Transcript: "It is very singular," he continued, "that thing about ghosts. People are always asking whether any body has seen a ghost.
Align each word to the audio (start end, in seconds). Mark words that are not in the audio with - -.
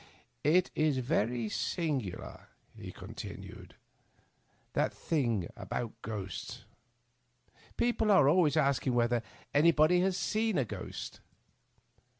"It 0.43 0.71
is 0.73 0.97
very 0.97 1.47
singular," 1.47 2.47
he 2.75 2.91
continued, 2.91 3.75
"that 4.73 4.91
thing 4.91 5.47
about 5.55 6.01
ghosts. 6.01 6.65
People 7.77 8.09
are 8.09 8.27
always 8.27 8.57
asking 8.57 8.95
whether 8.95 9.21
any 9.53 9.69
body 9.71 9.99
has 9.99 10.17
seen 10.17 10.57
a 10.57 10.65
ghost. 10.65 11.19